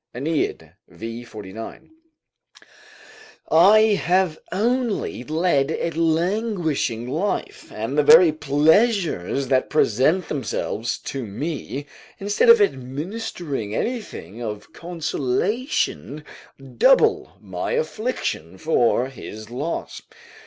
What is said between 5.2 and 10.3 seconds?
led a languishing life; and the very pleasures that present